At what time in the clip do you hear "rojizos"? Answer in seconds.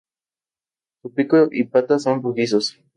2.23-2.75